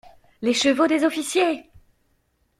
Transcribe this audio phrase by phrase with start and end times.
[0.41, 1.69] Les chevaux des officiers!